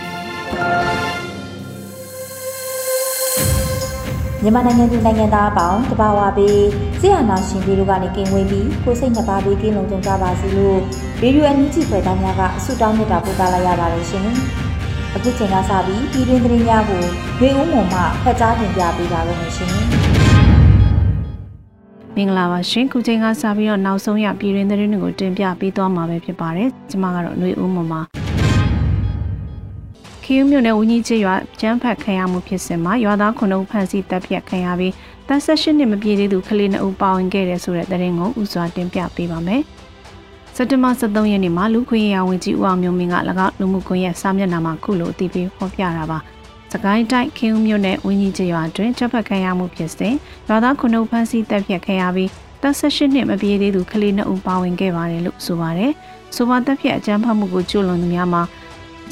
[4.43, 6.61] မြန်မာနိုင်ငံသူနိုင်ငံသားအပေါင်းတဘာဝပေး
[6.99, 10.79] ဆရာနာရှင်ပြည်တို့ကနေကင်ဝေးပြီးကိုစိတ်နှပါပေးကင်းလုံးကြုံကြပါစေလို့
[11.21, 14.27] ရေဒီယိုအန်ယူဂျီဖွယ်သားများကအဆုတောင်းမြတ်တာပို့သလာရပါတယ်ရှင်။
[15.15, 17.03] အခုချိန်ကစပြီးပြည်တွင်းသတင်းများကို
[17.41, 19.69] ရေဦးမုံမှဖတ်ကြားတင်ပြပေးပါရမရှင်။
[22.15, 28.30] မင်္ဂလာပါရှင်ခုချိန်ကစပြီးတော့နောက်ဆုံးရပြည်တွင်းသတင်းတွေကိုတင်ပြပေးသွားမှာပဲဖြစ်ပါတယ်ကျွန်မကတော့ຫນွေဦးမုံမှာခီ
[30.35, 34.93] ယူမြို့နယ်ဦးကြီးချေရွာကျန်းဖတ်ခံရမှုဖြစ်စဉ်မှာရွာသား9ဦးဖမ်းဆီးတပ်ဖြတ်ခံရပြီး
[35.27, 39.61] တပ်ဆက်၈နှစ်မပြည့်သေးသူကလေး2ဦးပါဝင်ခဲ့တဲ့ဆိုတဲ့သတင်းကိုဥစွာတင်ပြပေးပါမယ်။
[40.55, 43.15] စက်တင်ဘာ23ရက်နေ့မှာလူခွင့်ရဝန်ကြီးဦးအောင်မျိုးမင်းက၎
[43.45, 46.19] င်းလူမှုကွန်ရက်စာမျက်နှာမှာခုလိုအသိပေးဖော်ပြတာပါ။
[46.71, 50.15] စကိုင်းတိုင်းခင်းဦးမြို့နယ်ဝင်းကြီးချေရွာတွင်တပ်ဖတ်ခံရမှုဖြစ်စဉ်
[50.47, 52.29] ရွာသား9ဦးဖမ်းဆီးတပ်ဖြတ်ခံရပြီး
[52.61, 55.91] တပ်ဆက်၈နှစ်မပြည့်သေးသူကလေး2ဦးပါဝင်ခဲ့ပါတယ်လို့ဆိုပါတယ်။
[56.35, 58.41] ဆိုပါတပ်ဖြတ်အကြမ်းဖက်မှုကိုကျူးလွန်သူများမှာ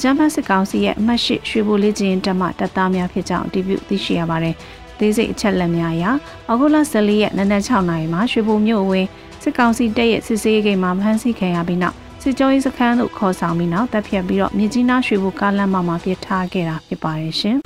[0.02, 4.54] ကျန်းဖတ်စစ်ကောင်စီရဲ့အမှတ်၈ရွှေဘိုလေးချင်းတက်မှတပ်သားများဖြစ်ကြောင်းအတည်ပြုသိရှိရပါတယ်။
[4.98, 6.04] သေးစိတ်အချက်လက်များအရ
[6.48, 9.08] အောက်ဂုလ14ရက်နနက်6နာရီမှာရွှေဘိုမြို့ဝင်း
[9.42, 17.56] စစ်ကောင်စီတပ်ရဲ့စစ်ဆေးရေးဂိတ်မှာဖမ်းဆီးခံရပြီးနောက်စစ်ကြောရေးစခန်းသို့ခေါ်ဆောင်ပြီးနောက်တပ်ဖြတ်ပြီးတော့မြကြီးနားရွှေဘိုကားလမ်းမှာပြစ်ထားခဲ့တာဖြစ်ပါတယ်ရှင်။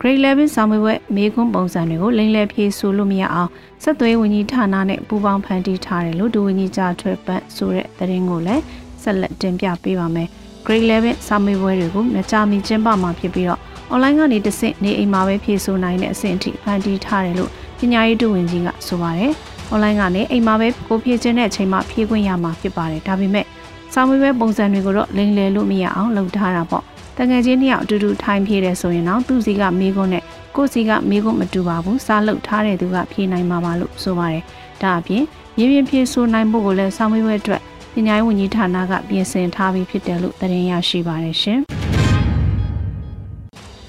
[0.00, 3.50] Grade 11စာမေးပွဲမေးခွန်းပုံစံတွေကိုလိမ့်လည်ဖြေဆိုလို့မရအောင်
[3.82, 8.62] ဆက်သွေးဝန်ကြီးဌာနနဲ့ပူးပေါင်းဖန်တီးထားတယ်လို့ဒူဝန်ကြီးကြားထွက်ပတ်ဆိုတဲ့သတင်းကိုလည်း
[9.02, 10.28] ဆက်လက်တင်ပြပေးပါမယ်။
[10.66, 13.60] Grade 11စာမေးပွဲတွေကိုမကြာမီကျင်းပမှာဖြစ်ပြီးတော့
[13.92, 19.32] online ကနေတဆင့်နေအိမ်မှာပဲဖြေဆိုနိုင်တဲ့အဆင့်အထိဖန်တီးထားတယ်လို့ပညာရေးဒုဝန်ကြီးကဆိုပါတယ်။
[19.72, 23.46] online ကနေအိမ်မှာပဲကိုဖြေခြင်းတဲ့အချိန်မှာဖြေခွင့်ရမှာဖြစ်ပါတယ်။ဒါပေမဲ့
[23.94, 26.84] စာမေးပွဲပုံစံတွေကိုတော့လိမ်လည်လို့မရအောင်လုပ်ထားတာပေါ့။
[27.18, 30.24] တငယ်ချင်းနှစ်ယောက်အတူတူထိုင်ဖြေတယ်ဆိုရင်တော့သူ့စီကမေးခွန်းနဲ့
[30.56, 34.42] ကိုယ့်စီကမေးခွန်းမတူပါဘူး။စားလုပ်ထားတဲ့သူကဖြေနိုင်မှာပါလို့ဆိုပါတယ်။
[34.82, 35.22] ဒါအပြင်
[35.58, 37.62] ရင်းပြဖြေဆိုနိုင်ဖို့ကိုလည်းစာမေးပွဲအတွက်
[37.94, 41.60] ပညာရေးဝန်ကြီးဌာနကပြင်ဆင်ထားပြီးဖြစ်တယ်လို့သတင်းရရှိပါတယ်ရှင်။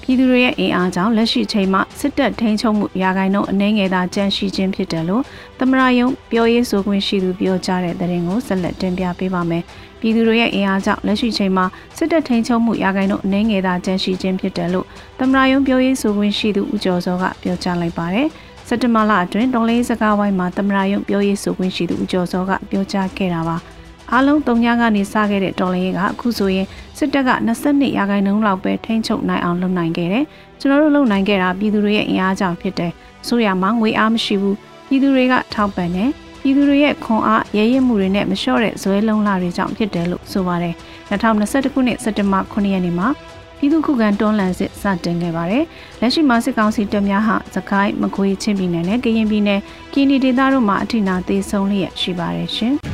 [0.02, 5.22] ပြည်သူတွေရဲ့အင်အားကြောင့်လက်ရှိချိန်မှာစစ်တပ်ထိန်းချုပ်မှုရာဂိုင်နှုန်းအနှဲငယ်သာကြန့်ရှိခြင်းဖြစ်တယ်လို့
[5.58, 9.62] သမရယုံပြောရေးဆိုခွင့်ရှိသူပြောကြားတဲ့သတင်းကိုဆက်လက်တင်ပြပေးပါမယ်။
[10.00, 11.64] ပြည်သူတွေရဲ့အင်အားကြောင့်လက်ရှိချိန်မှာ
[11.96, 14.86] စစ်တပ်ထိန်းချုပ်မှုရာဂိုင်နှုန်းအနှဲငယ်သာကြန့်ရှိခြင်းဖြစ်တယ်လို့
[15.18, 18.26] သမရယုံပြောရေးဆိုခွင့်ရှိသူဦးကျော်စောကပြောကြားလိုက်ပါတယ်။
[18.68, 23.58] စက်တဘာလအတွင်းတော်လေးစကားဝိုင်းမှာသမရယုံပြောရေးဆိုခွင့်ရှိသူဦးကျော်စောကပြောကြားခဲ့တာပါ။
[24.12, 26.66] အားလုံး၃ညကနေစခဲ့တဲ့တော်လှန်ရေးကအခုဆိုရင်
[26.98, 30.24] စစ်တပ်က22ရာခိုင်နှုန်းလောက်ပဲထိန်းချုပ်နိုင်အောင်လုပ်နိုင်ခဲ့တယ်။
[30.60, 32.92] ကျွန်တော်တို့လုပ်နိုင်ခဲ့တာပြည်သူတွေရဲ့အင်အားကြောင့်ဖြစ်တယ်။
[33.28, 34.56] ဆိုရမှာငွေအားမရှိဘူး။
[34.88, 36.10] ပြည်သူတွေကထောက်ပံ့တယ်။
[36.42, 40.74] ပြည်သူတွေရဲ့ခွန်အားရဲရဲမှုတွေနဲ့မလျှော့တဲ့ဇွဲလုံးလာတွေကြောင့်ဖြစ်တယ်လို့ဆိုပါတယ်။
[41.10, 43.08] 2021ခုနှစ်စက်တင်ဘာ9ရက်နေ့မှာ
[43.58, 45.64] ပြည်သူ့ခုခံတွန်းလှန်စစ်စတင်ခဲ့ပါတယ်။
[46.00, 49.60] လက်ရှိမှာစစ်ကောင်စီတပ်များဟာစကိုင်းမကွေးချင်းပြည်နယ်နဲ့ကရင်ပြည်နယ်
[49.92, 52.76] ကင်းဒီဒေသတို့မှာအထိနာသေးဆုံးလျက်ရှိပါတယ်ရှင်။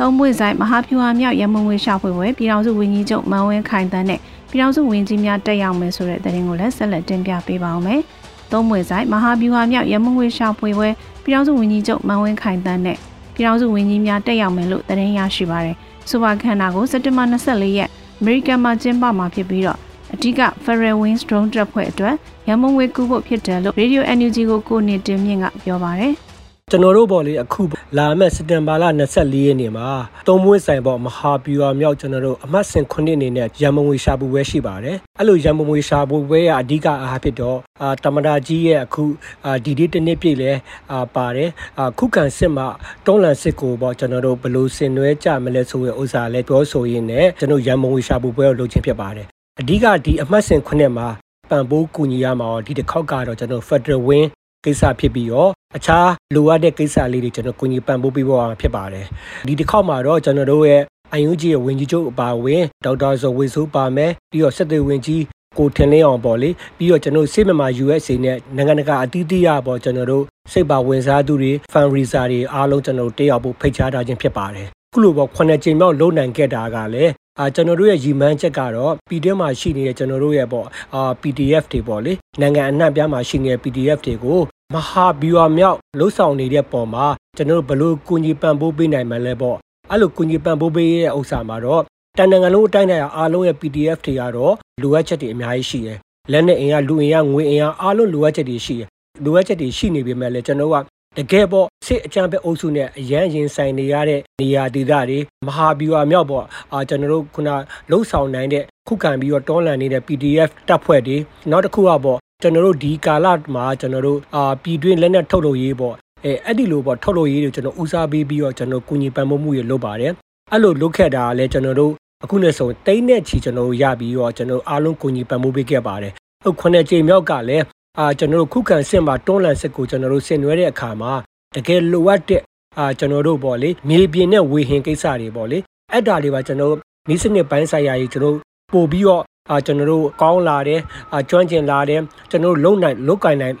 [0.00, 8.00] သုံးပွင့်ဆိုင်မဟာဖြူဟာမြောက်ရမုံငွေရှာဖွေပွဲပြည်တော်စုဝင်းကြီးချုပ်မန်ဝင်းခိုင်တန်းနဲ့ပြည်တော်စုဝင်းကြီးများတက်ရောက်မယ်ဆိုတဲ့သတင်းကိုလည်းဆက်လက်တင်ပြပေးပါောင်းမယ်။
[8.52, 10.88] သုံးပွင့်ဆိုင်မဟာဖြူဟာမြောက်ရမုံငွေရှာဖွေပွဲ
[11.24, 12.96] ပြည်တော်စုဝင်းကြီးချုပ်မန်ဝင်းခိုင်တန်းနဲ့
[13.34, 15.76] ပြည်တော်စုဝင်းကြီးများတက်ရောက်မယ်လို့သတင်းရရှိပါရယ်။
[16.10, 17.88] ဆိုပါခန္ဓာကိုစက်တင်ဘာ24ရက်
[18.20, 19.78] အမေရိကန်မှာကျင်းပမှာဖြစ်ပြီးတော့
[20.14, 22.14] အဓိက Federal Wings Drone တပ်ဖွဲ့အတွက်
[22.48, 26.14] ရမုံငွေကူဖို့ဖြစ်တယ်လို့ Radio NUG ကိုကိုနေတင်မြင့်ကပြောပါရယ်။
[26.72, 27.62] ကျွန်တော်တို့ပေါ့လေအခု
[27.96, 28.84] လာမဲ့စက်တင်ဘာလ
[29.14, 29.88] 24ရက်နေ့မှာ
[30.26, 39.04] သုံးမွေးဆိုင်ပေါ့မဟာပြူဟာမြောက်ကျွန်တော်တို့အမှတ်စဉ်9အနေနဲ့ရန်မငွေရှာပူပွဲရှိပါတယ်အဲ့လိုရန်မငွေရှာပူပွဲရအဓိကအားဖြစ်တော့အာတမနာကြီးရဲ့အခု
[39.46, 40.52] အာဒီဒီတနေ့ပြည့်လဲ
[40.92, 42.66] အာပါတယ်အာခုခံစစ်မှာ
[43.04, 49.26] တွန်းလန်စစ်ကိုပေါ့ကျွန်တော်တို့ဘလို့ဆင်နွှဲကြမလဲဆိုရဥစ္စာလဲပြောဆိုရင်းနဲ့ကျွန်တော်ရန်မငွေရှာပူပွဲကိုလုပ်ခြင်းဖြစ်ပါတယ်
[49.60, 51.08] အဓိကဒီအမှတ်စဉ်9မှာ
[51.50, 54.26] ပံပိုးကူညီရမှာတော့ဒီတစ်ခေါက်ကတော့ကျွန်တော် Federal Win
[54.64, 59.06] ကိစ္စဖြစ်ပြီးတော့အခြားလိုအပ်တဲ့ကိစ္စလေးတွေကျွန်တော်ကိုကြီးပံ့ပိုးပေးဖို့ဖြစ်ပါတယ်
[59.46, 65.22] ဒီတစ်ခေါက်မှာတော့ကျွန်တော်တို့ရဲ့အန်ယူဂျီရဲ့ဝင်ကြီးချုပ်အပါအဝင်ဒေါက်တာဇော်ဝေဆိုးပါမယ်ပြီးတော့စစ်သေးဝင်ကြီး
[65.58, 77.10] ကိုထင်လင်းအောင်ပေါ့လေပြီးတော့ကျွန်တော်စစ်မမာ USA နဲ့နိုင်ငံတကာအသီးသီးရပေါ့ကျွန်တော်တို့စိတ်ပါဝင်စားသူတွေ fan raiser တွေအားလုံးကျွန်တော်တို့တက်ရောက်ဖို့ဖိတ်ကြားထားခြင်းဖြစ်ပါတယ်ခုလိုပေါ့ခုနှစ်ကြိမ်မြောက်လုံနိုင်ခဲ့တာကလည်း
[77.40, 84.40] အာကျွန်တော်တို့ရဲ့ရည်မှန်းချက်ကတော့ PDF မှာရှိနေတဲ့ကျွန်တော်တို့ရဲ့ပေါ့အာ PDF တွေပေါ့လေနိုင်ငံအနှံ့ပြားမှာရှိနေတဲ့ PDF တွေကို
[84.74, 87.06] မဟာဘီဝါမြောက်လှုပ်ဆောင်နေတဲ့ပုံမှာ
[87.36, 89.56] ကျွန်တော်တို့ဘလို့ကူညီပံ့ပိုးပေးနိုင်မှလဲပေါ့
[89.90, 91.82] အဲ့လိုကူညီပံ့ပိုးပေးရဲ့ဥစ္စာမှာတော့
[92.18, 95.98] တန်နိုင်ငံလုံးအတိုင်းအတာအားလုံးရဲ့ PDF တွေကတော့လိုအပ်ချက်တွေအများကြီးရှိတယ်
[96.32, 98.88] လက်နဲ့အင်ကလူအင်ကငွေအင်ကအားလုံးလိုအပ်ချက်တွေရှိတယ်
[99.24, 100.76] လိုအပ်ချက်တွေရှိနေပေမဲ့လည်းကျွန်တော်က
[101.18, 107.48] တကယ်ပေါ့စစ်အကြံပဲအုပ်စုနဲ့အရန်ရင်ဆိုင်နေရတဲ့နေရာဒေသတွေမဟာဗျူဟာမြောက်ပေါ့အာကျွန်တော်တို့ခုန
[107.90, 111.16] လှုပ်ဆောင်နိုင်တဲ့ခုခံပြီးတော့တွန်းလှန်နေတဲ့ PDF တပ်ဖွဲ့တွေ
[111.50, 120.12] နောက်တစ်ခုကပေါ့ကျွန်တော်တို့ဒီကာလမှာကျွန်တော်တို့အာပြည်တွင်းလက်နက်ထုတ်လုပ်ရေးပေါ့အဲအဲ့ဒီလိုပေါ့ထုတ်လုပ်ရေးတွေကျွန်တော်ဦးစားပေးပြီးတော့ကျွန်တော်ကူညီပံ့ပိုးမှုတွေလုပ်ပါတယ်
[120.52, 121.92] အဲ့လိုလုပ်ခဲ့တာလည်းကျွန်တော်တို့
[122.24, 126.12] အခုနဲ့ဆိုတိတ်နဲ့ချီကျွန်တော်တို့ရပြီးတော့ကျွန်တော်အားလုံးကူညီပံ့ပိုးပေးခဲ့ပါတယ်
[126.44, 127.64] ဟုတ်ခုနှစ်ကြိမ်မြောက်ကလည်း
[128.00, 131.12] အာကျွန်တော်တို့ခုခံစစ်မှာတွန်းလှန်စစ်ကိုကျွန်တော်တို့ဆင်နွှဲတဲ့အခါမှာ
[131.54, 132.42] တကယ်လိုအပ်တဲ့
[132.78, 135.58] အာကျွန်တော်တို့ပေါ့လေမြေပြင်နဲ့ဝေဟင်ကိစ္စတွေပေါ့လေ
[135.92, 136.74] အဲ့ဒါတွေပါကျွန်တော်
[137.08, 138.36] နီးစနစ်ပိုင်းဆိုင်ရာကြီးကျွန်တော်
[138.72, 140.80] ပို့ပြီးတော့အာကျွန်တော်တို့ကောင်းလာတယ်
[141.12, 142.00] အာကျွမ်းကျင်လာတယ်
[142.30, 143.54] ကျွန်တော်တို့လုံနိုင်လုတ်ကင်နိုင်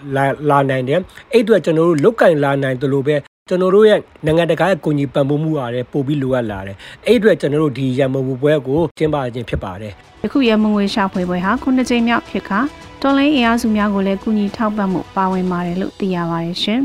[0.50, 1.00] လာနိုင်တယ်
[1.32, 3.16] အဲ့အတွက်ကျွန်တော်တို့လုတ်ကင်လာနိုင်တယ်လို့ပဲ
[3.48, 6.76] ကျွန်တော်တို့ရဲ့နိုင်ငံတကာရဲ့ကိုကြီးပံ့ပိုးမှုအားလည်းပို့ပြီးလိုအပ်လာတယ်
[7.06, 9.92] အဲ့အတွက်ကျွန်တော်တို့ဒီရန်မုံပွဲကိုကျင်းပခြင်းဖြစ်ပါတယ်
[10.24, 12.60] ယခုရမုံငွေရှာဖွေပွဲဟာခုနှစ်ကြိမ်မြောက်ဖြစ်ခါ
[13.02, 16.80] တော်လိုင်းအင်အားစုများကိုလည်းကူညီထောက်ပံ့မှုပါဝင်ပါတယ်လို့သိရပါတယ်ရှင်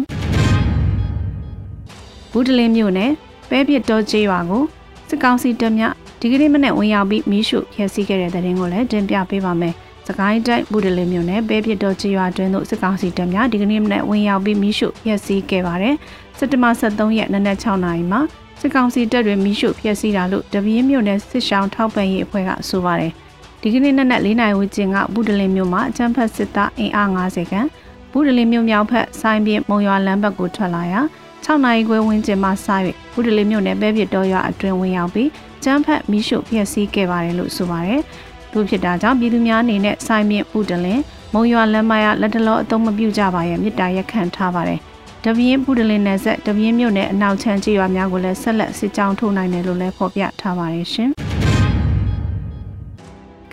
[2.31, 3.12] ဘူးတလင်းမြို့နယ်
[3.50, 4.63] ပဲပြစ်တော်ကျေးရွာကို
[5.09, 9.73] စစ်ကောင်စီတပ်များဒီကနေ့မနေ့ဝင်ရောက်ပြီးမီးရှို့ဖျက်ဆီးခဲ့တဲ့တဲ့ရင်ကိုလည်းတင်ပြပေးပါမယ်။
[10.07, 15.95] စကိုင်းတိုင်းဘူးတလင်းမြို့နယ်ပဲပြစ်တော်ကျေးရွာတွင်သို့စစ်ကောင်စီတပ်များဒီကနေ့မနေ့ဝင်ရောက်ပြီးမီးရှို့ဖျက်ဆီးခဲ့ပါတယ်။
[16.38, 18.21] စက်တဘာ23ရက်နနက်6နာရီမှာ
[18.59, 23.13] စစ်ကောင်စီတပ်တွေမီးရှို့ဖျက်ဆီးတာလို့တပင်းမြို့နယ်စစ်ရှောင်းထောက်ပံ့ရေးအဖွဲ့ကဆိုပါတယ်။
[23.67, 27.67] ဒီကနေ့နနက်၄နာရီဝန်းကျင်ကဘူးတလင်းမြို့မှာအကြမ်းဖက်စစ်သားအင်အား90ခန့်
[28.12, 31.00] ဘူးတလင်းမြို့မြောက်ဘက်ဆိုင်ပြင်းမုံရွာလမ်းဘက်ကိုထွက်လာရာ
[31.45, 32.51] 6နာရီခွဲဝန်းကျင်မှစ၍
[33.12, 35.29] ဘူးတလီမြို့နယ်ပဲပြစ်တော်ရွာအတွင်းဝင်ရောက်ပြီး
[35.63, 38.01] ကျန်းဖက်မိရှုဖျက်ဆီးခဲ့ပါတယ်လို့ဆိုပါတယ်။
[38.51, 41.00] သူဖြစ်တာကြောင့်ပြည်သူများအနေနဲ့စိုင်းမြင့်ဘူးတလင်
[41.33, 44.79] မုံရွာလမ်းမရလက်တလောအသုံးမပြုကြပါရဲ့မြစ်တာရက်ခံထားပါတယ်။
[45.23, 51.11] တပင်းဘူးတလင်နယ်ဆက်တပင်းမြို့နယ်အနောက်ချမ်းကျေးရွာများကိုလည်းဆက်လက်စစ်ကြောင်းထုတ်နိုင်တယ်လို့လည်းဖော်ပြထားပါတယ်ရှင်။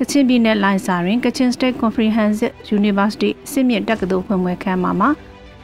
[0.04, 4.92] ကချင်ပြည်နယ်လိုင်စာတွင် Kachin State Comprehensive University စစ်မြင့်တက္ကသိုလ်ဖွင့်ပွဲခန်းမှာ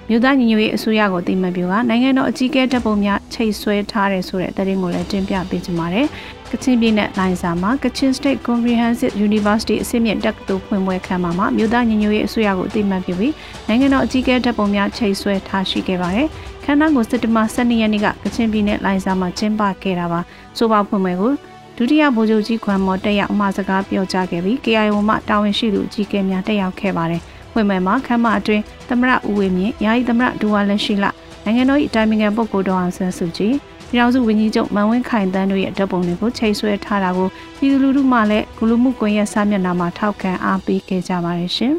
[0.09, 6.07] မြို့သားညီညွတ်ရေးအစိုးရကိုတိမတ်ပြကနိုင်ငံတော်အကြီးအကဲတပ်ပုံများချိတ်ဆွဲထားတယ်ဆိုတဲ့သတင်းကိုလည်းတင်ပြပေးချင်ပါတယ်။
[6.51, 13.35] ကချင်ပြည်နယ်လိုင်ဇာမှာ Kachin State Comprehensive University အစစ်မြင့်တက္ကသိုလ်ဖွင့်ပွဲခန်းမှာမြို့သားညီညွတ်ရေးအစိုးရကိုတိမတ်ပြပြီး
[13.69, 16.29] နိုင်ငံတော်အကြီးအကဲတပ်ပုံများချိတ်ဆွဲထားရှိခဲ့ပါတယ်။
[16.65, 20.21] ခန်းနာကိုစက်တဘာ12ရက်နေ့ကကချင်ပြည်နယ်လိုင်ဇာမှာကျင်းပခဲ့တာပါ။
[20.59, 21.33] ဆိုပါဖွင့်ပွဲကို
[21.81, 27.23] ဒုတိယဗိုလ်ချုပ်ကြီးခွန်မော်တက်ရောက်အမှာစကားပြောကြားခဲ့ပြီး KIO မှတာဝန်ရှိသူအကြီးအကဲများတက်ရောက်ခဲ့ပါတယ်။
[27.53, 31.05] ဖွင့်ပွဲမှာခမ်းမအတွင်းသမရဦးဝေမြင့်ယာယီသမရဒူဝါလက်ရှိလ
[31.45, 33.55] နိုင်ငံတော်၏အတိုင်ပင်ခံပုဂ္ဂိုလ်တော်အောင်ဆန်းစုကြည်
[33.91, 37.29] ပြည်ထောင်စုဝန်ကြီးချုပ်မန်ဝင်းခိုင်တန်းတို့ရဲ့ဓာတ်ပုံတွေကိုချိန်ဆွဲထားတာကို
[37.59, 41.75] ပြည်သူလူထုမှလည်းဂလူမှုကွန်ရက်စာမျက်နှာမှာထောက်ခံအားပေးခဲ့ကြပါတယ်ရှင်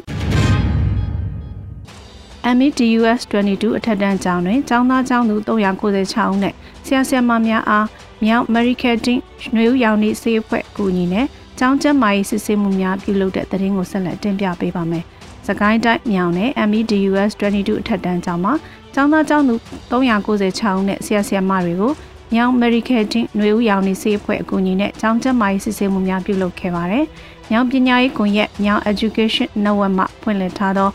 [2.58, 6.54] MEDUS 22အထက်တန်းကျောင်းတွင်ကျောင်းသားကျောင်းသူ396ဦးနဲ့
[6.86, 7.86] ဆရာဆရာမများအား
[8.24, 9.20] မြောက် Marketing
[9.54, 11.26] နွေဦးရောင်နေစေအဖွဲ့အကူအညီနဲ့
[11.58, 15.04] ကျောင်းကျန်းမာရေးစစ်ဆေးမှုများပြုလုပ်တဲ့သတင်းကိုဆက်လက်တင်ပြပေးပါမယ်။
[15.46, 18.52] စကိုင်းတိုင်းမြောင်နဲ့ MEDUS 22အထက်တန်းကျောင်းမှာ
[18.94, 19.54] ကျောင်းသားကျောင်းသူ
[19.90, 21.92] 396ဦးနဲ့ဆရာဆရာမတွေကို
[22.34, 27.04] မြောင် Marketing နွေဦးရောင်နေစေအဖွဲ့အကူအညီနဲ့ကျောင်းကျန်းမာရေးစစ်ဆေးမှုများပြုလုပ်ခဲ့ပါတယ်။
[27.50, 30.90] မြောင်ပညာရေးကွန်ရက်မြောင် Education Network မှဖွင့်လှစ်ထားသော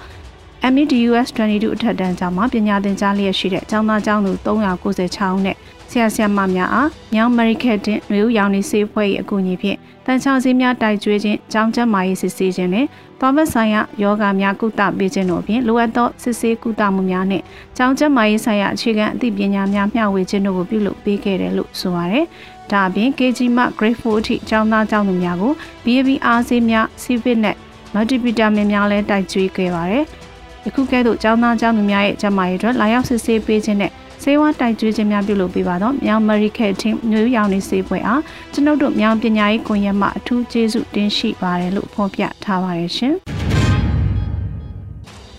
[0.73, 5.55] MEDUS 22အထက်တန်းကျောင်းမှာပညာသင်ကြားလျက်ရှိတဲ့ကျောင်းသားကျောင်းသူ396ဦးနဲ့
[6.01, 12.85] ရာဆရာမများအားမြောင် Medical Team ຫນွေဦးရောင်နေစေးအဖွဲ့၏အကူအညီဖြင့်တန်ချောင်းစည်းများတိုက်ကျွေးခြင်းကျောင်းကျန်းမာရေးစစ်ဆေးခြင်းနဲ့
[13.19, 17.43] သွားမဆိုင်ရာယောဂများကုသပေးခြင်းတို့ဖြင့်လိုအပ်သောစစ်ဆေးကုသမှုများနှင့်
[17.77, 22.25] ကျောင်းကျန်းမာရေးဆိုင်ရာအခြေခံအသိပညာများမျှဝေခြင်းတို့ကိုပြုလုပ်ပေးခဲ့တယ်လို့ဆိုပါရယ်။
[22.71, 25.53] ဒါအပြင် KG မှ Grade 4အထိကျောင်းသားကျောင်းသူများကို
[25.85, 27.55] BAB အားဆေးများ CVIT နဲ့
[27.93, 30.05] Multivitamin များလည်းတိုက်ကျွေးခဲ့ပါရယ်။
[30.65, 33.91] ယခုကဲ့သို့ကျောင်းသားကျောင်းသူများရဲ့ကျန်းမာရေးအတွက်လာရောက်စစ်ဆေးပေးခြင်းနဲ့
[34.23, 38.21] ဆေးဝါးတိုက်ကျွေးခြင်းများပြုလုပ်ပေးပါတော့မြောင် Medical Team မျိုးရောင်နေစေပွဲအား
[38.53, 43.15] ကျွန်ုပ်တို့မြောင်ပညာရေးကွန်ရက်မှအထူးကျေးဇူးတင်ရှိပါတယ်လို့ဖော်ပြထားပါတယ်ရှင်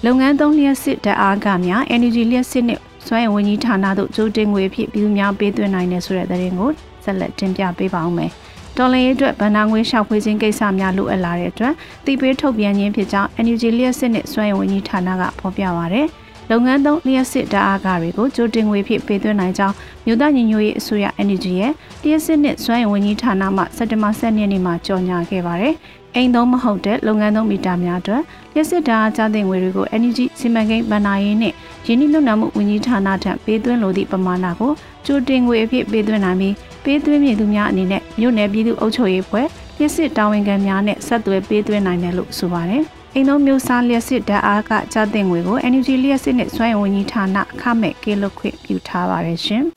[0.04, 6.70] လုပ်ငန်းသုံးလျက်စစ်ဓာတ်အားကများ Energy လျက်စစ်နဲ့စွမ်းအင်ဝန်ကြီးဌာနတို့ကြိုတင်ငွေဖြစ်ပြည်သူများပေးသွင်းနိုင်တယ်ဆိုတဲ့သတင်းကို
[7.04, 8.30] ဆက်လက်တင်ပြပေးပါဦးမယ်
[8.76, 11.74] တော်လရင်အတွက်ဗန္နာငွေရှောက်ဖွေးခြင်းကိစ္စများလိုအပ်လာတဲ့အတွက်
[12.06, 16.08] တည်ပေးထုတ်ပြန်ခြင်းဖြစ်ကြောင်း Energy လျက်စစ်နဲ့စွမ်းအင်ဝန်ကြီးဌာနကဖော်ပြပါရယ်။
[16.50, 19.74] လုပ်ငန်းသုံးလျှက်စစ်ဓာတ်အားကားတွေကိုကြိုတင်ငွေဖြင့်ပေးသွင်းနိုင်ကြောင်း
[20.06, 21.72] မြို့သားညီညွတ်ရေးအစိုးရ NUG ရဲ့
[22.02, 25.74] လျှက်စစ်နှင့်စွမ်းရည်ဝန်ကြီးဌာနမှစက်တင်ဘာ10ရက်နေ့မှာကြေညာခဲ့ပါတယ်။
[26.14, 28.22] အိမ်သုံးမဟုတ်တဲ့လုပ်ငန်းသုံးမီတာများအတွက်
[28.52, 31.54] လျှက်စစ်ဓာတ်အားကြားတဲ့ငွေတွေကို NUG စီမံကိန်းဗဏ္ဍာရေးနှင့်
[31.86, 34.72] ရင်းနှီးမြှုပ်နှံမှုဝန်ကြီးဌာနထံပေးသွင်းလိုသည့်ပမာဏကို
[35.06, 39.46] ကြိုတင်ငွေအဖြစ်ပေးသွင်းနိုင်ပြီးပေးသွင်းမည်သူများအနေနဲ့မြို့နယ်ပြည်သူ့အုပ်ချုပ်ရေးဖွဲ့
[39.78, 42.84] လျှက်စစ်တာဝန်ခံများနဲ့ဆက်သွယ်ပေးသွင်းနိုင်တယ်လို့ဆိုပါတယ်။
[43.18, 49.62] အိမ်သုံးမျိုးစားလျှက်စစ်ဓာတ်အားကကြားတင်ငွေကို NUG လျှက်စစ်နဲ့စွမ်းရည်ဝန်ကြီးဌာနအခမဲ့ကင်းလွတ်ခွင့်ပြုထားပါတယ်ရှင်။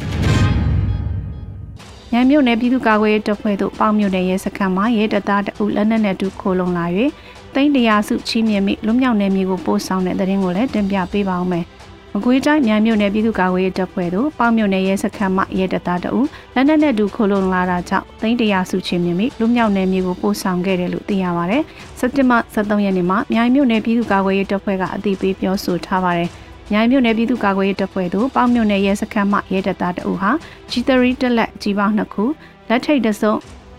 [2.11, 6.85] ညမြို့နယ်ပြည်သူ့ကာကွယ်ရေးတပ်ဖွဲ့တို့ပေါင်းမြို့နယ်ရဲစခန်းမှာရဲတပ်သားတအုပ်လက်နက်နဲ့တူခိုလုံလာ၍
[7.55, 11.65] တိန့်တရာစုချီးမြှင့်မိလွမြောက်နယ်မြေကိုပို့ဆောင်တဲ့တဲ့ရင်ကိုလည်းတင်ပြပေးပါဦးမယ်။
[12.13, 21.63] မကွေးတိုင်းမြန်မြို့နယ်ပြည်သူ့ကာကွယ်ရေးတပ်ဖွဲ့တို့ပေါမြို့နယ်ရဲစခန်းမှရဲတပ်သားတအုပ်လက်နက်နဲ့တူခိုလုံလာတာကြောင့်သိန်းတရာစုချင်းမြင့်မိလူမြောက်နယ်မြေကိုပို့ဆောင်ခဲ့တယ်လို့သိရပါတယ်။
[21.99, 26.29] စက်တင်ဘာ23ရက်နေ့မှာမြိုင်မြို့နယ်ပြည်သူ့ကာကွယ်ရေးတပ်ဖွဲ့ကအသိပေးပြောဆိုထားပါတယ်။
[26.71, 30.31] မြိုင်မြို့နယ်ပြည်သူ့ကာကွယ်ရေးတပ်ဖွဲ့တို့ပေါမြို့နယ်ရဲစခန်းမှရဲတပ်သားတအုပ်ဟာ
[30.71, 30.89] G3
[31.21, 32.23] တက်လက်ကြီးပေါင်းနှစ်ခု
[32.69, 33.33] လက်ထိတ်တစုံ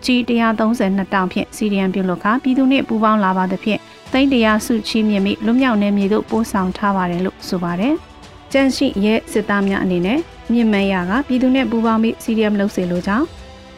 [0.05, 3.81] ကြီး132 တောင်ဖြင့်စီရီယံပြုလုပ်ခါပြည်သူနှင့်ပူးပေါင်းလာပါသဖြင့်
[4.13, 7.97] သိန်းတရာစုချီးမြှင့်မိလွမြောက်နယ်မြေတို့ပို့ဆောင်ထားပါတယ်လို့ဆိုပါတယ်။
[8.53, 10.19] ကြန့်ရှိရဲစစ်သားများအနေနဲ့
[10.53, 13.27] မြင့်မန်းရကပြည်သူနဲ့ပူးပေါင်းပြီးစီရီယမ်လုပ်စေလိုကြောင်း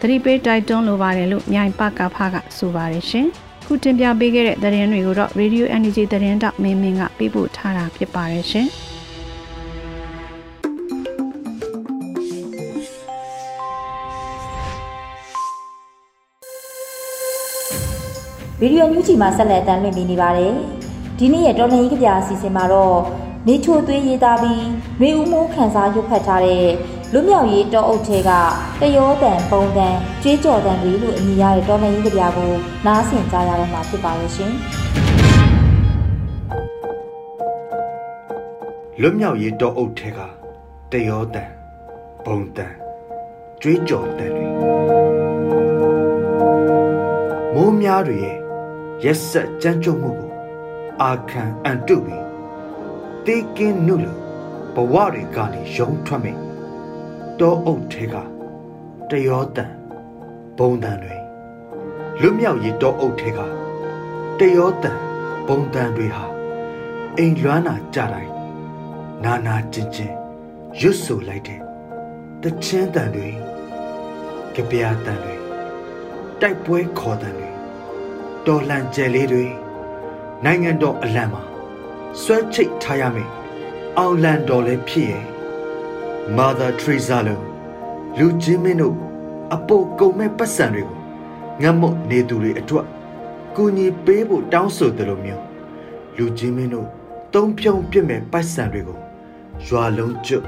[0.00, 3.26] သတိပေးတိုက်တွန်းလိုပါတယ်လို့မြိုင်ပကဖကဆိုပါတယ်ရှင်။
[3.66, 8.66] ခုတင်ပြပေးခဲ့တဲ့သတင်းတွေကိုတော့ Radio Energy သတင်းတောက်မင်းမင်းကပေးပို့ထားတာဖြစ်ပါတယ်ရှင်။
[18.60, 20.52] ဗီဒီယိုညူးချီမှာဆက်လက်အတန်းလွှင့်ပေးနေပါတယ်။
[21.18, 22.96] ဒီနေ့ရဲ့တော်လှန်ရေးကြပြအစီအစဉ်မှာတော့
[23.46, 24.66] နေချိုသွေးရေးသားပြီး
[25.00, 26.66] မေဦးမိုးခန်းစားရွတ်ဖတ်ထားတဲ့
[27.12, 28.30] လွမြောက်ရေးတောအုပ်ထဲက
[28.80, 32.52] တယောတန်ပုံတန်ကြွေးကြော်တန်တွေလို့အမည်ရတဲ့တော်လှန်ရေးကြပြကို
[32.86, 34.52] နားဆင်ကြရတော့မှာဖြစ်ပါရဲ့ရှင်။
[39.00, 40.18] လွမြောက်ရေးတောအုပ်ထဲက
[40.92, 41.50] တယောတန်
[42.24, 42.72] ပုံတန်
[43.62, 44.46] ကြွေးကြော်တန်တွေ
[47.54, 48.36] မိုးများတွေရဲ့
[49.04, 50.32] ရက်ဆက်ကြမ်းကြုတ်မှုကို
[51.02, 52.21] အာခံအန်တုပြီး
[53.26, 54.20] တေးကင်းနုလို့
[54.74, 56.32] ဘဝတွေကနေရုံထွက်မိ
[57.40, 58.14] တောအုပ်ထဲက
[59.10, 59.72] တယောတန်
[60.58, 61.16] ဘုံတန်တွေ
[62.20, 63.40] လွတ်မြောက်ရေးတောအုပ်ထဲက
[64.38, 64.98] တယောတန်
[65.48, 66.24] ဘုံတန်တွေဟာ
[67.16, 68.32] အိမ်လွမ်းနာကြတိုင်း
[69.24, 70.12] နာနာကျင်ကျင်
[70.80, 71.60] ရွတ်ဆိုလိုက်တဲ့
[72.42, 73.28] တချင်းတန်တွေ
[74.54, 75.34] ကြပြာတန်တွေ
[76.40, 77.50] တိုက်ပွဲခေါ်တန်တွေ
[78.46, 79.46] တော်လှန်ကြဲလေးတွေ
[80.44, 81.42] နိုင်ငံတော်အလံမှာ
[82.20, 83.28] ဆွဲချိတ်ထားရမယ်
[83.98, 85.24] အောင်လန်တော်လည်းဖြစ်ရဲ့
[86.36, 87.44] Mother Teresa လို့
[88.18, 88.96] လူချင်းမင်းတို့
[89.54, 90.98] အပိုကုံမဲ့ပတ်စံတွေကို
[91.62, 92.86] ငတ်မွတ်နေသူတွေအတွက်
[93.56, 95.42] ကူညီပေးဖို့တောင်းဆိုတယ်လို့မျိုး
[96.16, 96.88] လူချင်းမင်းတို့
[97.34, 98.98] တုံးဖြုံပြစ်မဲ့ပတ်စံတွေကို
[99.66, 100.46] ရွာလုံးကျွတ်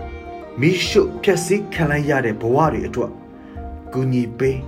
[0.60, 3.10] မိရှုဖြက်စီးခံလိုက်ရတဲ့ဘဝတွေအတွက်
[3.92, 4.58] ကူညီပေး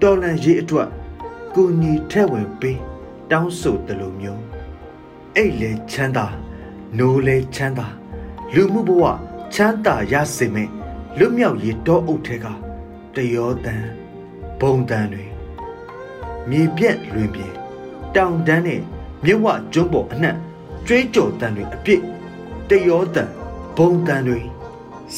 [0.00, 0.88] တော်လန်ရေးအတွက်
[1.54, 2.78] ကူညီထဲ့ဝင်ပေး
[3.30, 4.49] တောင်းဆိုတယ်လို့မျိုး
[5.36, 6.26] အိတ်လဲချမ်းသာ
[6.98, 7.86] နိုးလဲချမ်းသာ
[8.54, 9.04] လူမှုဘဝ
[9.54, 10.70] ချမ်းသာရစေမယ့်
[11.18, 12.46] လွတ်မြောက်ရေးတောအုပ်ထဲက
[13.14, 13.84] တယောတန်
[14.60, 15.24] ဘုံတန်တွေ
[16.48, 17.54] မြေပြက်လွင်ပြင်
[18.16, 18.80] တောင်တန်းနဲ့
[19.24, 20.36] မြဝကျွန်းပေါ်အနှံ့
[20.86, 22.02] ကျွေးကြော်တန်တွေအပြစ်
[22.68, 23.30] တယောတန်
[23.76, 24.40] ဘုံတန်တွေ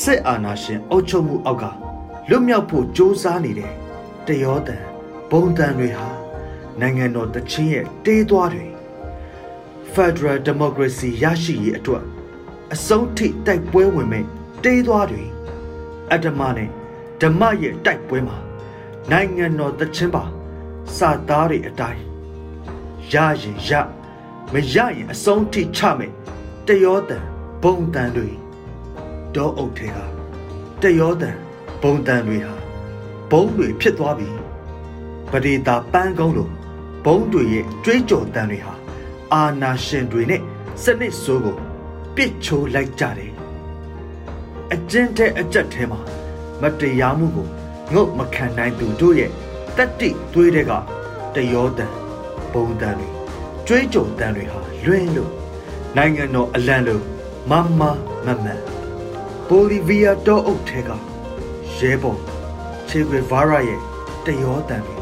[0.03, 1.65] စစ်အာဏာရှင်အုပ်ချုပ်မှုအောက်က
[2.29, 3.73] လွတ်မြောက်ဖို့ကြိုးစားနေတဲ့
[4.27, 4.83] တယောတန်
[5.31, 6.09] ဘုံတန်တွေဟာ
[6.81, 8.72] နိုင်ငံတော်တချင်းရဲ့တေးသွားတွေ
[9.95, 12.05] Federal Democracy ရရှိရေးအတွက်
[12.75, 14.25] အဆုံးထိတိုက်ပွဲဝင်မဲ့
[14.65, 15.25] တေးသွားတွေ
[16.13, 16.69] အတ္တမနဲ့
[17.21, 18.39] ဓမ္မရဲ့တိုက်ပွဲမှာ
[19.11, 20.25] နိုင်ငံတော်တချင်းပါ
[20.97, 22.03] စာသားတွေအတိုင်း
[23.13, 23.71] ရရင်ရ
[24.53, 26.13] မရရင်အဆုံးထိချမယ်
[26.67, 27.25] တယောတန်
[27.63, 28.29] ဘုံတန်တွေ
[29.35, 29.99] ဒေါအုပ်ထဲက
[30.83, 31.37] တယောတန်
[31.83, 32.55] ဘုံတန်တွေဟာ
[33.31, 34.29] ဘုံတွေဖြစ်သွားပြီ
[35.31, 36.51] ပဒေတာပန်းကုန်းလို
[37.05, 38.82] ဘုံတွေရဲ့ကြွေးကြော်တန်တွေဟာ
[39.33, 40.43] အာနာရှင်တွေနဲ့
[40.83, 41.57] စနစ်ဆိုးကို
[42.17, 43.33] ပစ်ချိုးလိုက်ကြတယ်
[44.73, 46.01] အကျဉ်းတဲ့အကြက်ထဲမှာ
[46.63, 47.49] မတရားမှုကို
[47.93, 49.31] ငုတ်မခံနိုင်သူတို့ရဲ့
[49.77, 50.73] တတိသွေးတွေက
[51.35, 51.93] တယောတန်
[52.53, 53.09] ဘုံတန်တွေ
[53.67, 55.33] ကျွေးကြော်တန်တွေဟာလွင်းလို့
[55.97, 57.03] နိုင်ငံတော်အလံလို့
[57.51, 57.83] မမမ
[58.27, 58.61] မန်
[59.49, 60.91] ဘိုလီဗီးယားတောအုပ်ထဲက
[61.77, 62.19] ရဲဘော်
[62.89, 63.81] ချေဂွေဗာရာရဲ့
[64.25, 64.97] တယောတန်တွေ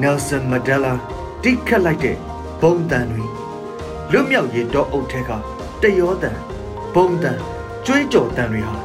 [0.00, 0.94] နယ်ဆန်မဒလာ
[1.42, 2.16] တိခတ်လိုက်တဲ့
[2.60, 3.23] ဘုံတန်တွေ
[4.16, 5.30] လွတ်မြောက်ရေးတောအုပ်ထဲက
[5.82, 6.38] တယောတန်
[6.94, 7.38] ဘုံတန်
[7.86, 8.76] ကျွေးကြော်တန်တွေဟာ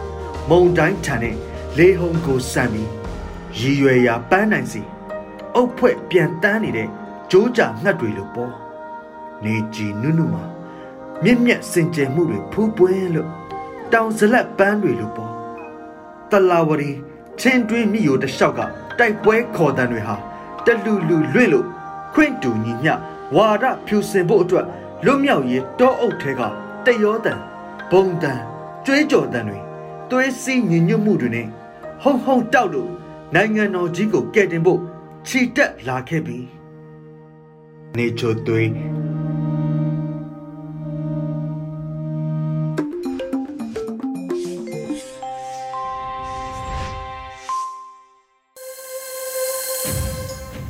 [0.49, 1.35] မုံတိုင်းထန်တဲ့
[1.77, 2.89] လေဟုံကိုစံပြီး
[3.59, 4.81] ရည်ရွယ်ရာပန်းနိုင်စီ
[5.55, 6.89] အုတ်ဖွဲ့ပြန်တန်းနေတဲ့
[7.31, 8.53] ကြိုးကြငှက်တွေလိုပေါ်
[9.43, 10.43] နေကြည်နုနုမှာ
[11.23, 13.29] မြင့်မြတ်စင်ကြယ်မှုတွေဖူးပွင့်လို့
[13.93, 15.31] တောင်ဇလက်ပန်းတွေလိုပေါ့
[16.31, 16.91] တလာဝရီ
[17.39, 18.59] ချင်းတွင်းမြရိုတလျှောက်က
[18.99, 20.15] တိုက်ပွဲခေါ်တန်တွေဟာ
[20.65, 21.65] တလူလူလွင့်လို့
[22.13, 22.93] ခွင့်တူညီမျှ
[23.35, 24.67] ဝါဒဖြူစင်ဖို့အတွက်
[25.05, 26.41] လွတ်မြောက်ရေးတောအုပ်ထဲက
[26.85, 27.39] တယောတန်
[27.91, 28.39] ဘုံတန်
[28.85, 29.59] ကျွေးကြော်တန်တွေ
[30.09, 31.47] သွေးစီးညညွတ်မှုတွေနဲ့
[32.01, 32.91] ဟုံဟုံတောက်လို့
[33.35, 34.79] နိုင်ငံတော်ကြီးကိုကဲ့တင်ဖို့
[35.27, 36.37] ခြိတက်လာခဲ့ပြီ
[37.97, 38.69] နေချိုသွေး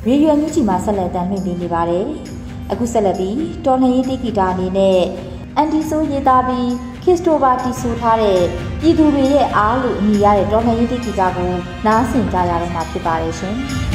[0.07, 2.07] ရေရွယ်မြူးချီမှာဆက်လက်တမ်းလွှင့်ပေးနေပါတယ်။
[2.71, 3.35] အခုဆက်လက်ပြီး
[3.65, 5.01] တော်လှန်ရေးတိဂီတာအနေနဲ့
[5.55, 6.69] အန်တီဆိုရေးသားပြီး
[7.03, 8.41] ခရစ်စတိုဖာတီဆိုထားတဲ့
[8.81, 11.51] ပြည်သူတွေရဲ့အားလို့အမည်ရတဲ့တော်လှန်ရေးတိဂီတာကို
[11.85, 13.57] နားဆင်ကြရတော့မှာဖြစ်ပါတယ်ရှင်။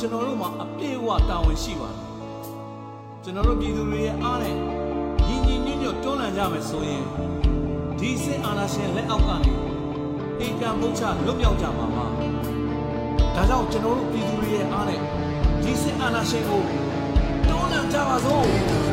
[0.00, 1.98] ကျွန်တော်တို့မှာအပြည့်အဝတာဝန်ရှိပါတယ်
[3.22, 4.54] ကျွန်တော်တို့ပြည်သူတွေရဲ့အားနဲ့
[5.26, 7.04] ညီညီညွတ်ညွတ်တွန်းလှန်ကြမယ်ဆိုရင်
[7.98, 9.52] ဒီစစ်အာဏာရှင်လက်အောက်ကနေ
[10.40, 12.04] အေကံမုတ်ချလွတ်မြောက်ကြမှာပါ
[13.34, 15.00] ဒါကြောင့်ကျွန်တော်တို့ပြည်သူတွေရဲ့အားနဲ့
[15.62, 16.62] ဒီစစ်အာဏာရှင်ကို
[17.48, 18.89] တွန်းလှန်ကြပါစို့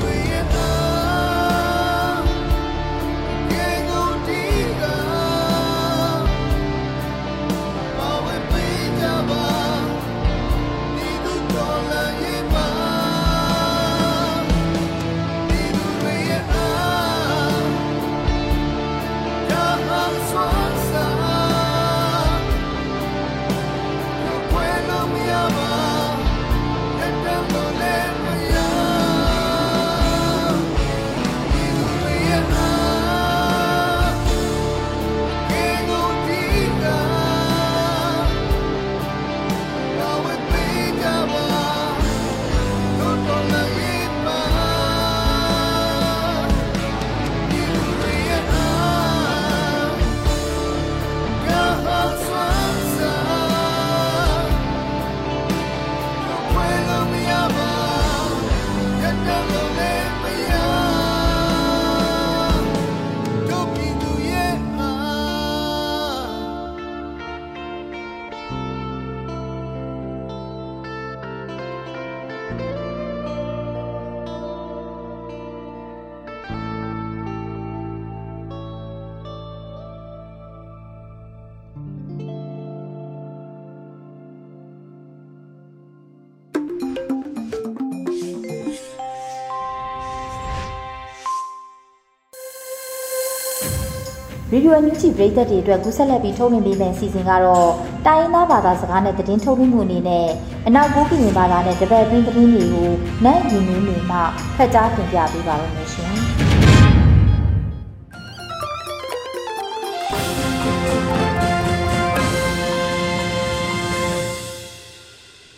[94.57, 97.71] ရေဒီယိုအန်ယူဂျီပရိသတ်တွေအတွက်ကူးဆက်လက်ပြီးထုတ်လွှင့်ပေးမယ့်အစီအစဉ်ကတော့
[98.05, 100.27] တိုင်းရင်းသားဘာသာစကားနဲ့သတင်းထုတ်လွှင့်မှုအနေနဲ့
[100.67, 102.89] အနောက်ကိုကရင်ဘာသာနဲ့တပတ်အတွင်းသတင်းတွေကို
[103.25, 104.17] နိုင်ရင်းနှီးနေမှ
[104.55, 106.13] ဖတ်ကြားတင်ပြပေးပါရမရှင်။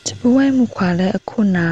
[0.06, 1.66] ချပဝဲမှုခွာလဲအခုနာ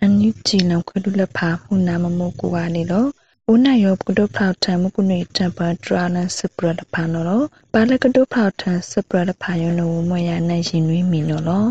[0.00, 3.10] အန်ယူဂျီလံခွဒုလဖာမှုနာမမိုကူဝါနေလို့
[3.50, 11.70] ဦးနိုင်ရောကတုဖောက်ထံမကုနေတံပါဒရာနစပရလဖာနော်ဘာလကတုဖောက်ထံစပရလဖာယောနဝမရနိုင်ရင်နွေးမီနော်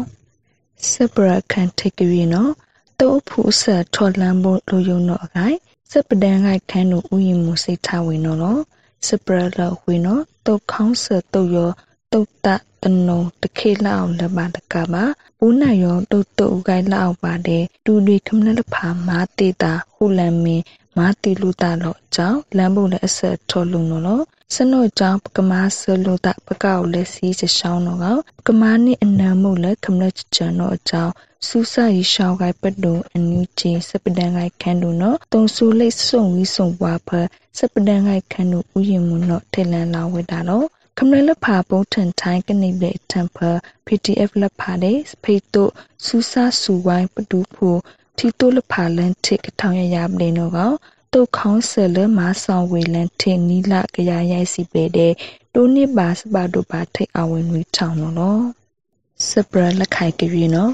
[0.90, 2.52] စပရကန်တေကရီနော်
[3.00, 5.58] တောဖူဆတ်ထော်လန်ဘလိုယုံနော်အခိုင်
[5.92, 8.62] စပဒန်ကခန်းတို့ဥယျာဉ်မူစိတ်ထဝင်နော်
[9.08, 11.72] စပရလဝေနော်တုတ်ခေါင်းဆတ်တုတ်ရော
[12.14, 12.48] တုတ်တ
[12.82, 15.04] တနုံတခေလောက်လပါတကပါ
[15.40, 20.64] ဘူးနိုင်ရောတုတ်တုတ်ကိုင်လောက်ပါတယ်တူတွေခမနလဖာမာတေတာဟူလန်မင်း
[20.98, 24.24] မာတီလူတာလောအကြောင်းလမ်းဖို့လည်းအဆက်ထော်လုံနော်
[24.56, 28.00] စနော့ကြောင့်ပကမာဆလူတာပကောက်လည်းစီးချရှောင်းတော့
[28.38, 31.14] ပကမာနိအနံမှုလည်းခမလက်ချန်တော့အကြောင်း
[31.48, 37.10] စူးစရီရှောင်းကိုင်ပတ်တုံအနူချင်းစပဒန်ကိုင်ခန်းတို့နော်တုံဆူလိတ်ဆုံဝီဆုံပွားဖ
[37.58, 43.50] စပဒန်ကိုင်ခန်းတို့ဥယျာဉ်မှုနော်ထေလန်လာဝဲတာနော်ခမရလဖာပုံထန်ထိုင်းကနေပဲတမ်ဖာ
[43.86, 45.72] PDF လဖာတဲ့ဖိတ်တို့
[46.06, 47.80] စူးစဆူဝိုင်းပတူဖို့
[48.22, 50.58] တီတိုလဖာလန်တစ်ထောင်ရရပလေနောက
[51.14, 55.14] တုတ်ခေါင်းဆလမဆောင်ဝေလန်ထေနီလာကြရရိုက်စီပေတဲ့
[55.54, 58.44] တိုးနစ်ပါစပါတို့ပါထိတ်အဝင်ဝီထောင်နော်
[59.30, 60.72] စပရလက်ခိုင်ကြရနော်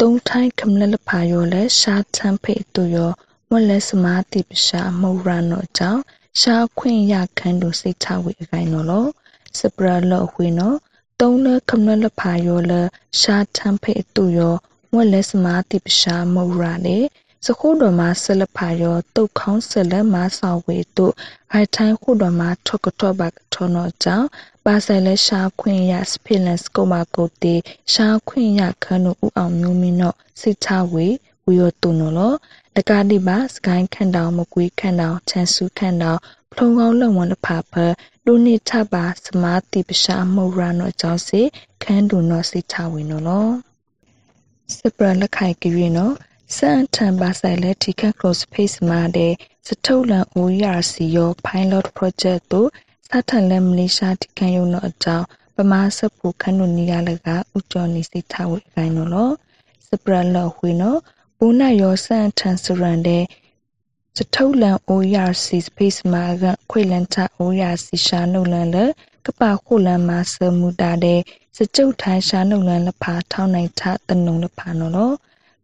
[0.00, 3.10] တုံထိုင်းခမလလဖာရောလဲရှာချမ်းဖေတူရော
[3.50, 6.02] မလဲစမာတိပရှာမုရနောကြောင့်
[6.40, 9.08] ရှာခွင့်ရခန်းတို့စိတ်ချဝေအကိုင်နော်
[9.58, 10.76] စပရလော့ဝေနော်
[11.20, 12.80] တုံးလခမလလဖာရောလဲ
[13.20, 14.56] ရှာချမ်းဖေတူရော
[14.92, 16.98] မွက်လက်စမာတိပရှာမုရလေ
[17.46, 21.14] စခုတော်မှာဆလဖာရောတုတ်ခေါင်းဆလမဆောင်ဝေတို့
[21.52, 24.26] အိုင်ထိုင်းခုတော်မှာထော့ကထော့ဘတ်ထော်နော်ကြောင့်
[24.64, 27.54] ပါဆိုင်လက်ရှာခွင့်ရစဖိလန်စကိုမာကိုတေ
[27.92, 31.06] ရှာခွင့်ရခန်းတို့ဥအောင်မျိုးမင်းတော့စိတ်ချဝေ
[31.46, 32.34] ဝီရတုနော်လော
[32.76, 36.20] တကားဒီပါစကိုင်းခန့်တောင်မကွေးခန့်တောင်ချန်စုခန့်တောင်
[36.52, 37.74] ဖလုံကောင်းလက်ဝန်လဖာဖ
[38.26, 41.40] ဒုနိထပါစမာတိပရှာမုရနောကြောင့်စေ
[41.82, 43.48] ခန်းတို့နော်စိတ်ချဝေနော်လော
[44.78, 46.14] စပရလက်ခိုင်ကြည့်နော်
[46.56, 49.32] စန်တန်ပါဆိုင်လက်တီကက် cross face မှာတဲ့
[49.66, 52.68] စထုတ်လန် OERC ရော pilot project တို့
[53.08, 59.34] စထန်လက်မလေးရှားတီကန်ယုံတော့အကြောင်းပမာစပူခန်းတို့နေရလကဥကျော်နေစိတ်ထားဝေခိုင်းနော်လို့
[59.88, 60.98] စပရလော်ဝေနော်
[61.38, 63.24] ဘူနာရောစန်တန်စရန်တဲ့
[64.16, 68.86] စထုတ်လန် OERC space မှာကခွေလန်ချ OERC ရှာနုလန်လက
[69.24, 71.20] ပခုလန်မှာစမူတာတဲ့
[71.56, 75.14] စကြုတ်ထိုင်းရှာနုလန်လဖာထောင်းနိုင်ချတနုံလဖာနော်လို့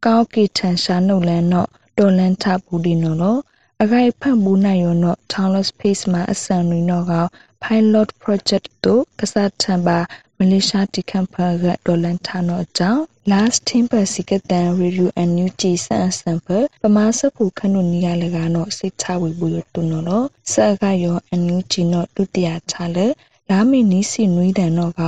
[0.05, 3.41] ကောက်ကီထန်ရှာနုလန်တော့တော်လန်ထပူဒီနော်လို့
[3.83, 7.15] အခိုင်ဖတ်ဘူးနိုင်ရောတော့ Townless Space မှာအစံရီတော့က
[7.63, 9.99] Pilot Project တို့ကစားထံပါ
[10.39, 16.47] မလေးရှားတီကမ်ဖာကဒေါ်လန်ထာနောအကြောင်း last timber စီကတန် review and new ကြည်ဆန်ဆန်ဖ
[16.83, 23.07] ပမာစဖူခနုနီရလကနောစိတ်ချဝေဘူးရတုနောလောဆက်ကရောအန်ယူဂျီနောဒုတိယချလေ
[23.51, 25.01] လာမီနီစီနွေးတန်နောက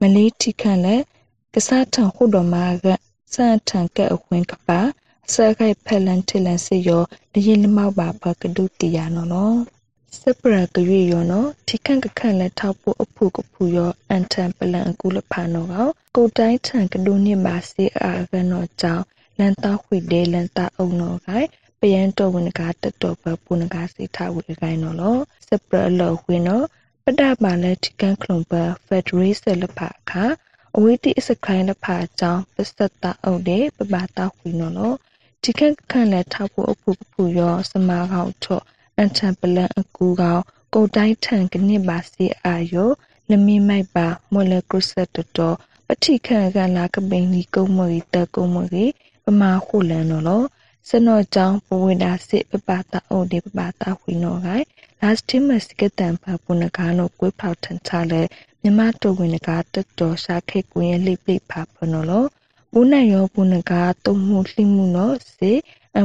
[0.00, 0.96] မလေးတီခန့်လေ
[1.54, 2.86] ကစားထံခုတော်မှာက
[3.34, 4.80] စန်ထံကဲအခွင့်ကပါ
[5.32, 7.02] ဆဲခိုက်ဖက်လန်တီလန်စီယော
[7.32, 9.56] လရင်လမောက်ပါဘကဒုတီယာနော်နော်
[10.20, 19.04] စပရကရွေယောနော်ထိခန့်ကခန့်လက်ထောက်ဖို့အဖို့ကဖူယောအန်တန်ပလန်အကူလဖာနော်ကောကိုတိုင်းထံကဒုနှစ်ပါစေအာကနော်ကြောင့်
[19.38, 21.48] လန်တာခွေဒေလန်တာအုံနော်ခိုင်
[21.80, 25.16] ပယံတော်ဝင်ကတတော်ဘပုန်ကစိထဝေကိုင်းနော်လော
[25.48, 26.66] စပရလောဝင်းနော်
[27.08, 28.52] ပဒပါလက်ထိခန့်ခလုံပ
[28.86, 30.24] ဖက်ဒရေးဆလဖာခါ
[30.76, 34.94] အဝိတိအစခိုင်းလဖာကြောင့်ပစတ္တအုပ်တဲ့ပပတာခွေနော်လော
[35.42, 38.62] ဒီခန့်ခန့်လက်ထောက်ဖို့အဖို့ဖူရောစမာကောက်ထော့
[38.96, 40.42] အန်ချံပလန်အကူကောင်
[40.74, 42.90] ကိုတိုင်းထန်ကနစ်ပါစီအာယော
[43.30, 48.86] လမီမိုက်ပါမော်လကရဆက်တော်ပတိခန့်ကလာကပိန်လီကုံမရီတကုံမရီ
[49.24, 50.42] ပမာခုလန်နော်လော
[50.88, 54.64] စနောကြောင့်ပဝေဒါစစ်ပပတာအိုဒီပပတာခွေနော်ဂိုင်
[55.00, 58.22] last team စကတန်ပပုနကာနိုကွေးဖောက်ထန်ချလဲ
[58.62, 62.24] မြမတုဝင်ကတတော်ရှာခိကွင်းလိပိဖာဖနော်လော
[62.72, 65.52] ဘူးနိုင်ရောဘူးနကာတုံမှုလှိမှုနော်စေ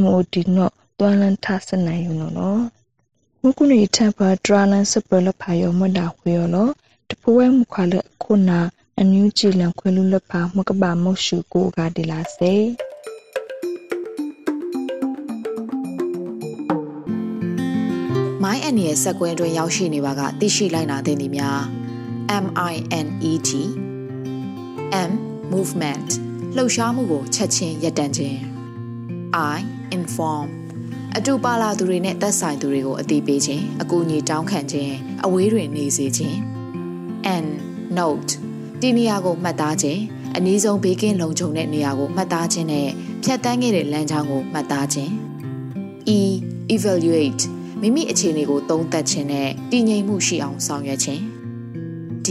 [0.02, 2.62] MOD နော်တွာလန်ထဆနိုင်ယူနော်
[3.41, 6.69] မကုနီထပ်ပါဒရာလန်စပလဖာယောမဒါခွေယောလော
[7.10, 8.60] တပဝဲမခွာလခုနာ
[8.97, 12.54] အန်ယူဂျီလန်ခွေလူလဖာမကဘာမုတ်ရှုကိုကဒီလာစေ
[18.43, 21.60] မိုင်းအန်ရဲ့စက်ကွဲအတွင်းရောက်ရှိနေပါကသိရှိလိုက်နာတဲ့နေများ
[22.43, 23.52] MINET
[25.10, 25.12] M
[25.54, 26.10] movement
[26.56, 28.39] လှုပ်ရှားမှုကိုချက်ချင်းရပ်တန့်ခြင်း
[29.54, 29.58] I
[29.97, 30.47] inform
[31.17, 34.93] အတူပါလာသူတွေနဲ့သက်ဆိုင်သူတွေကိုအသိပေးခြင်းအကူအညီတောင်းခံခြင်း
[35.25, 36.38] အဝေးတွင်နေစေခြင်း
[37.43, 37.45] N
[37.99, 38.32] note
[38.82, 40.02] ဒီနေရာကိုမှတ်သားခြင်း
[40.36, 42.88] အနည်းဆုံးဘေးကင်းလုံခြုံတဲ့နေရာကိုမှတ်သားခြင်းနဲ့
[43.23, 45.12] ဖြတ်တန်းခဲ့တဲ့လမ်းကြောင်းကိုမှတ်သားခြင်း
[46.17, 46.19] E
[46.75, 47.43] evaluate
[47.82, 51.22] မိမိအခြေအနေကိုသုံးသပ်ခြင်းနဲ့တည်ငြိမ်မှုရှိအောင်ဆောင်ရွက်ခြင်း
[52.26, 52.30] D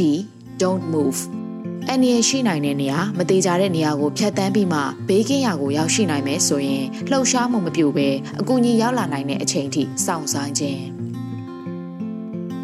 [0.60, 1.20] don't move
[1.88, 8.08] အန္တရာယ်ရှိနိုင်တဲ့နေရာမသေးကြတဲ့နေရာကိုဖြတ်တန်းပြီးမှဘေးကင်းရာကိုရောက်ရှိနိုင်မယ်ဆိုရင်လှုပ်ရှားမှုမပြုဘဲ
[8.40, 10.82] အကူအညီရောက်လာနိုင်တဲ့အချိန်ထိစောင့်ဆိုင်းခြင်း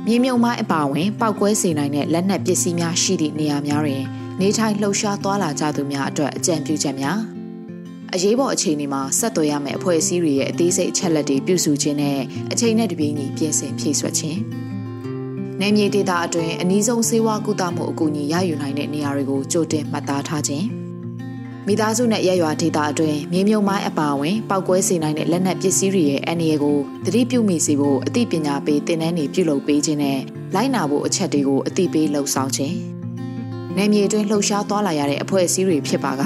[0.07, 4.05] မြေမြုံမိုင်းအပါဝင်ပောက်ကွဲစေနိုင်တဲ့လက်နက်ပစ္စည်းများရှိသည့်နေရာများတွင်
[4.41, 7.34] နေထိုင်လှုပ်ရှားသွားလာကြသူများအတွက်အကြံပြုချက်များ
[8.17, 12.21] အရေးပေါ်အခြေအနေမှာဆက်သွယ်ရမယ့်အဖွဲ့အစည်းတွေရဲ့အသေးစိတ်အချက်လက်တွေပြုစုခြင်းနဲ့
[12.53, 14.39] အချိန်နဲ့တပြေးညီပြင်ဆင်ဖြည့်ဆွတ်ခြင်း
[15.61, 20.67] နယ်မြေဒေသအတွင်းအနည်းဆုံးစေဝါကုသမှုအကူအညီရယူနိုင်တဲ့နေရာတွေကိုကြိုတင်မှတ်သားထားခြင်း
[21.67, 30.19] မိသားစုနဲ့ရရွာဒေသအတွင်းမြေမြုံမိုင်းအပါအဝင်ပောက်ကွဲစေနိုင်တဲ့လက်နက်ပစ္စည်းတွေရဲ့အန္တရာယ်ကိုသတိပြုမိစေဖို့အသိပညာပေးသင်တန်းတွေပြုလုပ်ပေးခြင်းနဲ့
[30.55, 32.94] လိုက်နာဖို့အချက်တွေကိုအသိပေးလှုံ့ဆော်ခြင်း
[33.77, 36.23] နယ်မြေအတွင်းလှုပ်ရှားသွားလာရတဲ့အဖွဲ့အစည်းတွေဖြစ်ပါက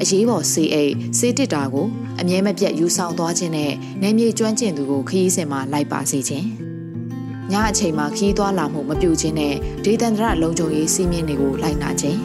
[0.00, 1.86] အရေးပေါ်စေအိတ်စေတစ်တာကို
[2.20, 6.46] အမြဲမပြတ်ယူဆောင်သွားခြင်းနဲ့နယ်မြေကျွမ်းကျင်သူကိုခရီးစဉ်မှာလိုက်ပါစေခြင်း
[7.52, 12.18] ညအချိန်မှာခီးသွားလာမှုမပြုခြင်းနဲ့ဒေသန္တရလုံခြုံရေးစီးမြင်တွေကိုလိုက်နာခြင်း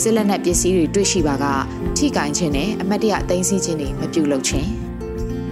[0.00, 1.44] စစ်လက်နက်ပစ္စည်းတွေတွေ့ရှိပါက
[1.96, 4.68] ထိကင်ခြင်းနဲ့အမတ်တရသိမ်းဆည်းခြင်းတွေမပြုလုပ်ခြင်း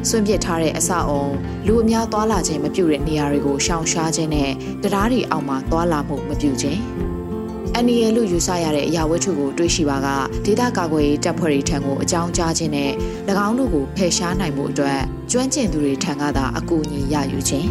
[0.09, 1.25] စွန့်ပစ်ထားတဲ့အဆောက်အုံ
[1.67, 4.51] လူအများသွားလာခြင်းမပြုတဲ့နေရာတွေကိုရှောင်ရှားခြင်းနဲ့
[4.83, 6.96] တရားတွေအောက်မှာသွားလာမှုမပြုခြင်း
[7.79, 10.09] အန်နီယလို့ယူဆရတဲ့အရာဝတ္ထုကိုတွေးရှိပါက
[10.45, 12.93] ဒေသကာကွယ်ရေးတပ်ဖွဲ့တွေထံကိုအကြောင်းကြားခြင်းနဲ့၎
[13.47, 17.69] င်းတို့ကိုဖယ်ရှားနိုင်မှုအတွက်ကျွမ်းကျင်သူတွေထံကသာအကူအညီရယူခြင်း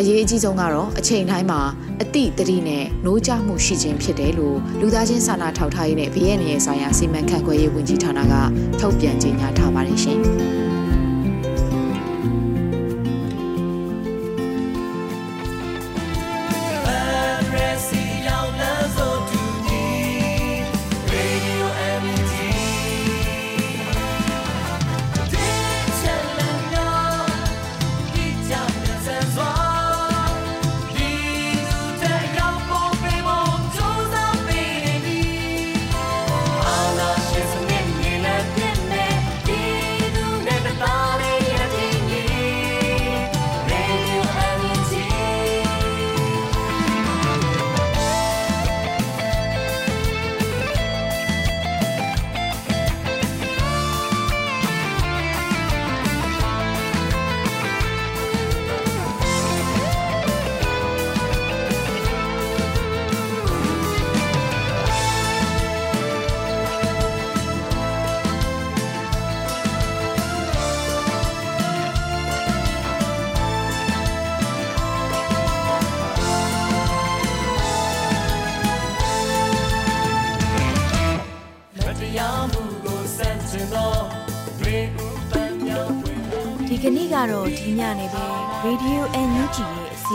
[0.00, 1.60] အရေးအကြီးဆုံးကတော့အချိန်တိုင်းမှာ
[2.02, 8.34] အတိတတိနဲ့နိုးကြမှုရှိခြင်းဖြစ်တယ်လို့လူသားချင်းစာနာထောက်ထားရေးနဲ့ဗီယက်နမ်ဆိုင်ရာစီမံခန့်ခွဲရေးဝန်ကြီးဌာနက
[8.80, 10.20] ထုတ်ပြန်ကြေညာထားပါတယ်ရှင်။။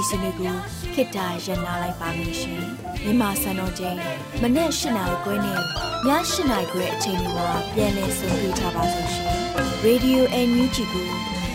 [0.10, 0.56] ရဲ့အစီအစဉ်လေးကို
[0.94, 2.62] ခေတ္တရ延လိုက်ပါမယ်ရှင်။
[3.04, 3.98] မြန်မာစံတော်ချိန်
[4.42, 5.60] မနေ့၈နာရီခွဲနဲ့ည
[6.06, 6.10] ၈
[6.50, 9.30] နာရီခွဲအချိန်တွေမှာပြောင်းလဲဆိုပြထားပါလို့ရှင်။
[9.86, 11.08] Radio NUG ကို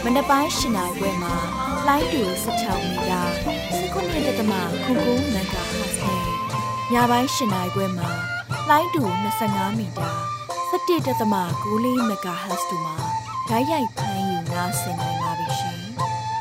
[0.04, 1.34] မနေ့ပိုင်း၈နာရီခွဲမှာ
[1.88, 3.20] လိုင်းတူ16မီတာ
[3.72, 4.52] 19တက်တမ
[4.84, 5.92] ခုကူမန်ကာဟတ်နဲ့
[6.92, 8.08] ညပိုင်း၈နာရီခွဲမှာ
[8.70, 9.02] လိုင်းတူ
[9.40, 10.10] 25မီတာ
[10.70, 11.34] 17တက်တမ
[11.70, 12.96] 6မဂါဟတ်တို့မှာ
[13.48, 15.09] ဓာတ်ရိုက်ဖမ်းယူနားဆင်နိုင်ပါပြီရှင်။